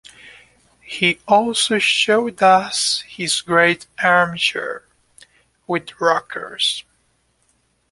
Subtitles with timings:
[0.83, 4.87] He also showed us his great armchair,
[5.67, 6.83] with rockers.